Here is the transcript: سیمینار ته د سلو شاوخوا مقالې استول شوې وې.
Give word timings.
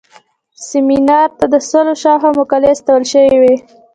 سیمینار 0.67 1.29
ته 1.37 1.45
د 1.53 1.55
سلو 1.69 1.93
شاوخوا 2.01 2.31
مقالې 2.39 2.67
استول 2.71 3.03
شوې 3.11 3.35
وې. 3.41 3.55